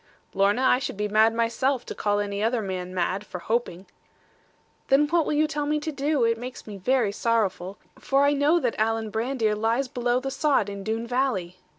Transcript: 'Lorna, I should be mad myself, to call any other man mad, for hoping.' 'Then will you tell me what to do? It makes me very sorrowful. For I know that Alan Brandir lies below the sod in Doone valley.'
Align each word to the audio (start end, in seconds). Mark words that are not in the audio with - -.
'Lorna, 0.33 0.63
I 0.63 0.79
should 0.79 0.97
be 0.97 1.07
mad 1.07 1.31
myself, 1.31 1.85
to 1.85 1.93
call 1.93 2.17
any 2.19 2.41
other 2.41 2.63
man 2.63 2.91
mad, 2.91 3.23
for 3.23 3.37
hoping.' 3.37 3.85
'Then 4.87 5.05
will 5.05 5.31
you 5.31 5.45
tell 5.45 5.67
me 5.67 5.75
what 5.77 5.83
to 5.83 5.91
do? 5.91 6.23
It 6.23 6.39
makes 6.39 6.65
me 6.65 6.75
very 6.77 7.11
sorrowful. 7.11 7.77
For 7.99 8.23
I 8.23 8.33
know 8.33 8.59
that 8.59 8.79
Alan 8.79 9.11
Brandir 9.11 9.53
lies 9.53 9.87
below 9.87 10.19
the 10.19 10.31
sod 10.31 10.69
in 10.69 10.83
Doone 10.83 11.05
valley.' 11.05 11.57